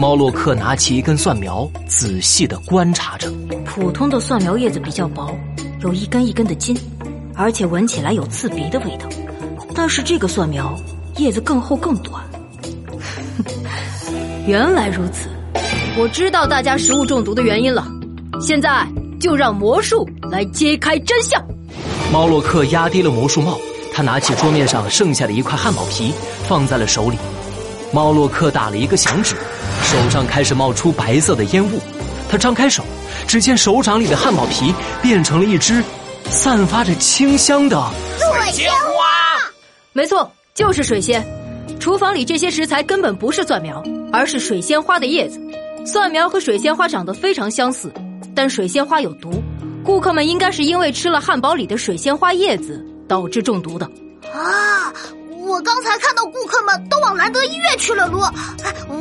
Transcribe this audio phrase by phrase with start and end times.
[0.00, 3.28] 猫洛克拿起一根蒜苗，仔细的观察着。
[3.64, 5.36] 普通的蒜苗叶子比较薄，
[5.80, 6.78] 有一根一根的筋，
[7.34, 9.08] 而且闻起来有刺鼻的味道。
[9.74, 10.72] 但是这个蒜苗
[11.16, 12.22] 叶子更厚更短。
[14.46, 15.28] 原来如此，
[15.98, 17.84] 我知道大家食物中毒的原因了。
[18.40, 18.86] 现在
[19.20, 21.44] 就让魔术来揭开真相。
[22.12, 23.58] 猫洛克压低了魔术帽，
[23.92, 26.12] 他拿起桌面上剩下的一块汉堡皮，
[26.46, 27.18] 放在了手里。
[27.92, 29.34] 猫洛克打了一个响指，
[29.82, 31.80] 手上开始冒出白色的烟雾。
[32.30, 32.84] 他张开手，
[33.26, 35.82] 只见手掌里的汉堡皮变成了一只
[36.28, 39.50] 散发着清香的水仙花。
[39.92, 41.26] 没错，就是水仙。
[41.80, 45.40] 厨房里这些食材根本不是蒜苗，而是水仙花的叶子。
[45.86, 47.90] 蒜苗和水仙花长得非常相似，
[48.34, 49.42] 但水仙花有毒。
[49.82, 53.86] 顾客们应该是因为吃了汉堡里的水仙花叶子导致中毒的。
[54.34, 54.92] 啊！
[55.48, 58.20] 我刚才看到顾客们都往兰德医院去了，卢。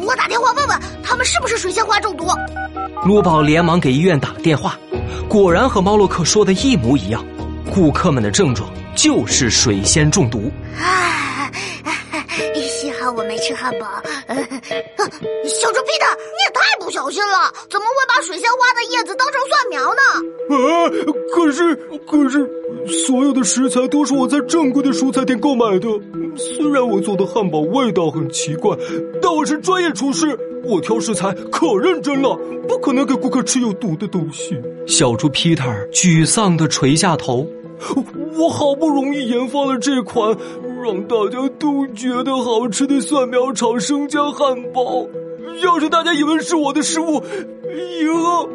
[0.06, 2.26] 我打电话问问他们是不是水仙花中毒。
[3.06, 4.80] 卢宝连忙给医院打了电话，
[5.28, 7.22] 果然和猫洛克说的一模一样，
[7.74, 10.50] 顾客们的症状就是水仙中毒。
[10.80, 11.52] 唉，
[12.56, 13.86] 幸好我没吃汉堡。
[14.28, 20.02] 小猪皮特，你也太不小心了，怎么会把水仙花的叶子当成蒜苗呢？
[20.50, 20.56] 啊！
[21.36, 21.76] 可是，
[22.10, 22.50] 可是，
[22.88, 25.88] 所有的食材都是我在正规的蔬菜店购买的。
[26.36, 28.76] 虽然我做的汉堡味道很奇怪，
[29.22, 34.56] 但我是专业厨师，我挑食材可认真了，不可能给顾客吃有毒的东西。
[34.86, 37.48] 小猪 Peter 沮丧的垂下头。
[38.38, 40.36] 我好不容易研发了这款
[40.84, 45.08] 让大家都觉得好吃的蒜苗炒生姜汉堡，
[45.64, 47.22] 要是大家以为是我的失误，
[48.02, 48.50] 以后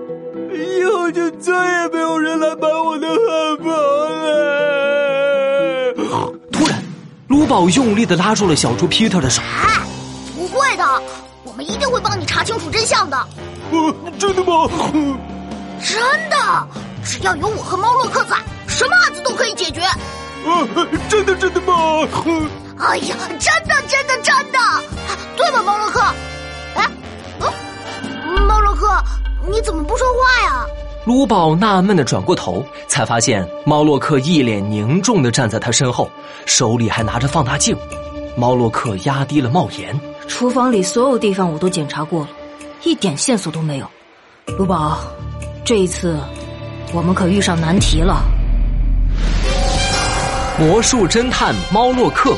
[0.55, 3.71] 以后就再也没有人来买我的汉堡
[4.09, 4.33] 了。
[6.53, 6.83] 突然，
[7.29, 9.43] 卢宝用力的拉住了小猪 Peter 的手。
[9.43, 9.81] 哎，
[10.35, 10.85] 不会的，
[11.45, 13.17] 我们一定会帮你查清楚真相的。
[13.71, 14.69] 呃，真的吗？
[15.83, 15.99] 真
[16.31, 16.67] 的，
[17.05, 18.37] 只要有我和猫洛克在。
[18.69, 19.81] 什么案子都可以解决，
[20.45, 20.67] 呃，
[21.09, 22.07] 真的真的吗？
[22.79, 24.59] 哎呀，真的真的真的，
[25.37, 26.01] 对吧，猫洛克？
[26.75, 26.89] 哎，
[27.41, 27.53] 嗯，
[28.47, 28.89] 猫洛克，
[29.51, 30.67] 你怎么不说话呀？
[31.05, 36.09] 卢宝纳闷的转过头，才发现猫洛克一脸凝重的站在他身后，
[36.47, 37.77] 手里还拿着放大镜。
[38.37, 39.99] 猫洛克压低了帽檐，
[40.29, 42.29] 厨房里所有地方我都检查过了，
[42.85, 43.87] 一点线索都没有。
[44.59, 44.99] 卢宝，
[45.65, 46.19] 这一次
[46.93, 48.23] 我们可遇上难题了。
[50.59, 52.33] 魔术侦探猫洛克，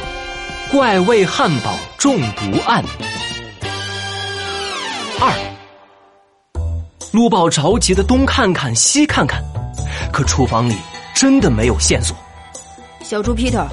[0.72, 2.82] 怪味汉堡中毒案
[5.20, 5.53] 二。
[7.14, 9.40] 卢宝着急的东看看西看看，
[10.12, 10.74] 可厨房里
[11.14, 12.16] 真的没有线索。
[13.04, 13.68] 小猪 Peter，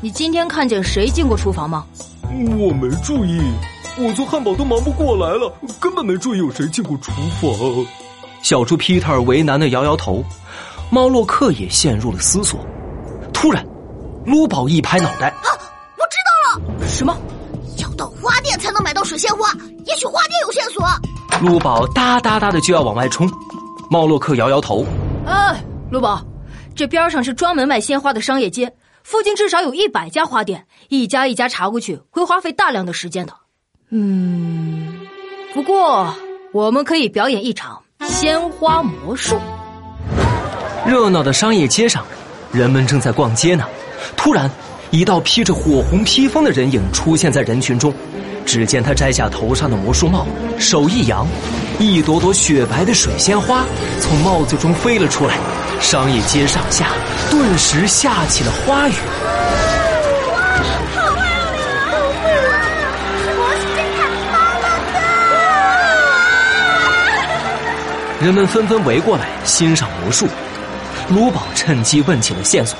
[0.00, 1.86] 你今天看见谁进过厨房吗？
[2.58, 3.40] 我没注意，
[3.96, 7.86] 我做汉堡都忙不过来了，根本没注意有谁进过厨房。
[8.42, 10.24] 小猪 Peter 为难的摇摇头，
[10.90, 12.58] 猫洛克也陷入了思索。
[13.32, 13.64] 突然。
[14.26, 15.48] 卢宝一拍脑袋，啊！
[15.96, 17.16] 我知道了，什么？
[17.78, 19.48] 要到花店才能买到水仙花，
[19.86, 20.84] 也许花店有线索。
[21.40, 23.26] 卢宝哒哒哒的就要往外冲，
[23.90, 24.84] 猫洛克摇摇头，
[25.26, 25.58] 哎，
[25.90, 26.22] 陆宝，
[26.74, 28.70] 这边上是专门卖鲜花的商业街，
[29.04, 33.32] 附近至少有一百家花店，一家一家查过去会花费大量的时间的。
[33.88, 35.00] 嗯，
[35.54, 36.14] 不过
[36.52, 39.38] 我们可以表演一场鲜花魔术。
[40.86, 42.04] 热闹的商业街上，
[42.52, 43.64] 人们正在逛街呢。
[44.14, 44.50] 突然，
[44.90, 47.90] 一道披着火红披风的人影出现在人群中。
[48.44, 50.26] 只见他摘下头上的魔术帽，
[50.58, 51.26] 手一扬，
[51.78, 53.64] 一朵朵雪白的水仙花
[54.00, 55.34] 从帽子中飞了出来。
[55.80, 56.88] 商业街上下
[57.30, 58.92] 顿时下起了花雨。
[60.30, 61.24] 哇，好漂亮
[62.50, 62.60] 啊！
[63.36, 64.66] 魔术侦探猫洛
[68.20, 68.24] 克！
[68.24, 70.28] 人们纷纷围过来欣赏魔术。
[71.08, 72.76] 卢宝趁机问起了线索。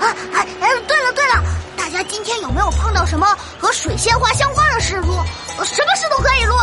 [0.00, 1.40] 啊，哎，对了对了，
[1.76, 3.24] 大家今天有没有碰到什么
[3.64, 5.14] 和水仙花相关的事录，
[5.64, 6.54] 什么事都可以录。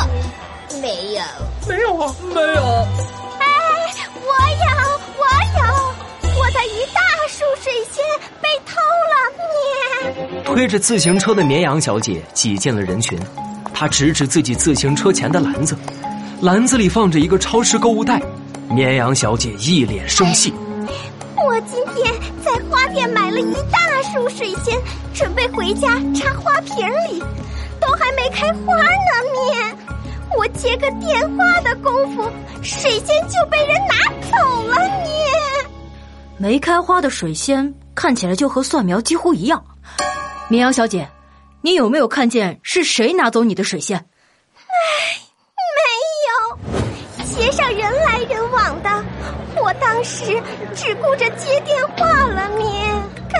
[0.79, 1.23] 没有，
[1.67, 2.61] 没有啊，没有。
[3.39, 3.47] 哎，
[4.13, 4.67] 我有，
[5.17, 5.25] 我
[5.57, 5.63] 有，
[6.39, 8.03] 我的一大束水仙
[8.39, 8.77] 被偷
[9.09, 10.43] 了！
[10.45, 13.19] 推着自行车的绵羊小姐挤进了人群，
[13.73, 15.75] 她指指自己自行车前的篮子，
[16.39, 18.21] 篮子里放着一个超市购物袋。
[18.69, 20.53] 绵羊小姐一脸生气。
[21.35, 22.13] 我今天
[22.45, 24.79] 在花店买了一大束水仙，
[25.13, 27.19] 准备回家插花瓶里，
[27.79, 29.11] 都还没开花呢。
[29.33, 29.77] 面，
[30.37, 32.29] 我接个电话的功夫，
[32.61, 33.95] 水仙就被人拿
[34.29, 34.75] 走了。
[34.75, 35.09] 面，
[36.37, 39.63] 没开花的水仙看起来就和蒜苗几乎一样。
[40.47, 41.09] 绵羊小姐，
[41.61, 43.97] 你有没有看见是谁拿走你的水仙？
[43.97, 44.03] 哎，
[47.71, 49.03] 人来人往的，
[49.55, 50.25] 我当时
[50.75, 52.65] 只顾着接电话了，咩，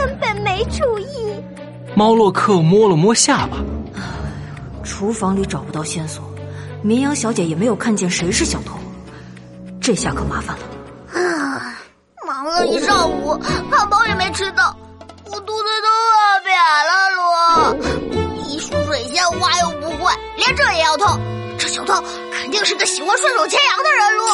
[0.02, 1.32] 根本没注意。
[1.94, 3.58] 猫洛克摸了摸下巴，
[4.84, 6.24] 厨房里找不到线索，
[6.82, 8.80] 绵羊小姐也没有看见谁是小偷，
[9.80, 10.64] 这下可麻烦了。
[11.14, 11.78] 啊，
[12.26, 13.40] 忙了一上午，
[13.70, 14.76] 汉堡也没吃到，
[15.26, 16.58] 我肚子都饿扁
[16.90, 18.50] 了，罗。
[18.50, 21.06] 一束水仙花又不贵，连这也要偷，
[21.60, 21.94] 这小偷
[22.32, 24.28] 肯定是个喜欢顺手牵羊的人，罗。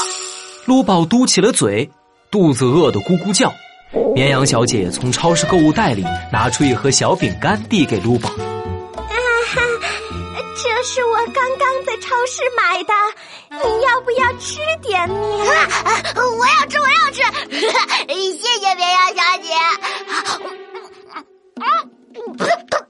[0.66, 1.92] 卢宝嘟起了嘴，
[2.32, 3.52] 肚子饿得咕咕叫。
[4.14, 8.30] 绵羊小姐从超市购物袋里拿出一盒小饼干，递给卢宝。
[8.30, 8.36] 啊
[9.54, 9.62] 哈，
[10.56, 12.94] 这是我刚刚在超市买的，
[13.50, 15.20] 你要不要吃点面？
[15.40, 17.22] 我要吃，我要吃，
[18.34, 19.54] 谢谢绵羊小姐。
[21.62, 21.66] 啊，
[22.14, 22.46] 不不不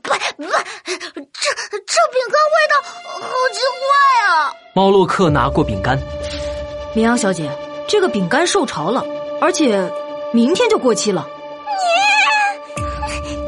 [0.07, 0.13] 不，
[0.43, 1.45] 这
[1.85, 3.87] 这饼干味道好奇怪
[4.27, 4.51] 啊！
[4.73, 6.01] 猫洛克拿过饼干，
[6.93, 7.49] 绵羊小姐，
[7.87, 9.05] 这个饼干受潮了，
[9.39, 9.87] 而且。
[10.33, 11.25] 明天就过期了，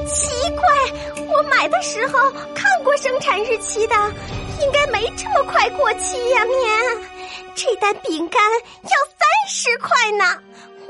[0.07, 3.95] 奇怪，我买的时候看过生产日期的，
[4.61, 6.45] 应该没这么快过期呀！
[6.45, 7.03] 棉，
[7.53, 8.41] 这袋饼干
[8.83, 10.23] 要三十块呢，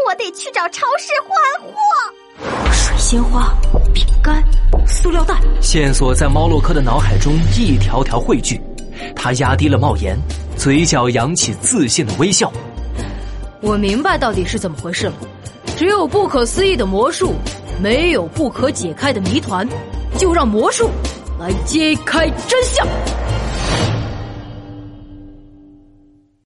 [0.05, 1.37] 我得去找超市换
[1.73, 2.71] 货。
[2.71, 3.51] 水仙花、
[3.91, 4.43] 饼干、
[4.87, 8.61] 塑料袋，线索在猫洛克的脑海中一条条汇聚，
[9.15, 10.15] 他压低了帽檐，
[10.55, 12.53] 嘴角扬起自信的微笑。
[13.59, 15.13] 我明白到底是怎么回事了。
[15.79, 17.33] 只有不可思议的魔术，
[17.81, 19.65] 没有不可解开的谜团，
[20.17, 20.89] 就让魔术
[21.39, 22.85] 来揭开真相。